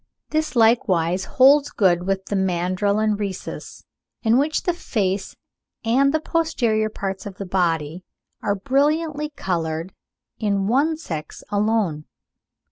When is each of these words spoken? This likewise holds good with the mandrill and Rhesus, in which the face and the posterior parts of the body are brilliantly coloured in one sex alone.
This 0.31 0.55
likewise 0.55 1.25
holds 1.25 1.69
good 1.69 2.07
with 2.07 2.25
the 2.25 2.35
mandrill 2.35 2.97
and 2.97 3.19
Rhesus, 3.19 3.83
in 4.23 4.39
which 4.39 4.63
the 4.63 4.73
face 4.73 5.35
and 5.85 6.11
the 6.11 6.19
posterior 6.19 6.89
parts 6.89 7.27
of 7.27 7.35
the 7.37 7.45
body 7.45 8.03
are 8.41 8.55
brilliantly 8.55 9.29
coloured 9.35 9.93
in 10.39 10.65
one 10.65 10.97
sex 10.97 11.43
alone. 11.51 12.05